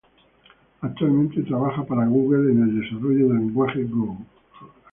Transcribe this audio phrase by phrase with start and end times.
[0.81, 4.17] Actualmente trabajaba para Google en el desarrollo del lenguaje Go.